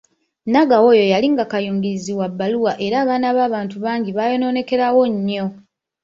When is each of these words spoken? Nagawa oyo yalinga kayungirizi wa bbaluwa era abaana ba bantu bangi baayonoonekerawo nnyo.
Nagawa 0.51 0.87
oyo 0.93 1.05
yalinga 1.13 1.43
kayungirizi 1.51 2.11
wa 2.19 2.27
bbaluwa 2.31 2.71
era 2.85 2.95
abaana 3.03 3.27
ba 3.37 3.45
bantu 3.55 3.75
bangi 3.83 4.09
baayonoonekerawo 4.17 5.01
nnyo. 5.13 5.45